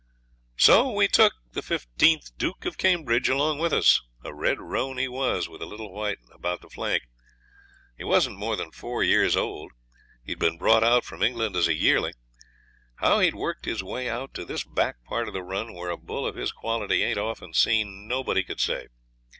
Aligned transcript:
So 0.57 0.89
we 0.91 1.07
took 1.07 1.33
'Fifteenth 1.53 2.35
Duke 2.35 2.65
of 2.65 2.79
Cambridge' 2.79 3.29
along 3.29 3.59
with 3.59 3.71
us; 3.71 4.01
a 4.23 4.33
red 4.33 4.59
roan 4.59 4.97
he 4.97 5.07
was, 5.07 5.47
with 5.47 5.61
a 5.61 5.67
little 5.67 5.91
white 5.93 6.17
about 6.31 6.61
the 6.61 6.71
flank. 6.71 7.03
He 7.99 8.03
wasn't 8.03 8.39
more 8.39 8.55
than 8.55 8.71
four 8.71 9.03
year 9.03 9.29
old. 9.37 9.73
He'd 10.23 10.39
been 10.39 10.57
brought 10.57 10.83
out 10.83 11.05
from 11.05 11.21
England 11.21 11.55
as 11.55 11.67
a 11.67 11.75
yearling. 11.75 12.15
How 12.95 13.19
he'd 13.19 13.35
worked 13.35 13.65
his 13.65 13.83
way 13.83 14.09
out 14.09 14.33
to 14.33 14.43
this 14.43 14.63
back 14.63 15.03
part 15.03 15.27
of 15.27 15.35
the 15.35 15.43
run, 15.43 15.75
where 15.75 15.91
a 15.91 15.97
bull 15.97 16.25
of 16.25 16.33
his 16.33 16.51
quality 16.51 17.03
ain't 17.03 17.19
often 17.19 17.53
seen, 17.53 18.07
nobody 18.07 18.43
could 18.43 18.59
say. 18.59 18.87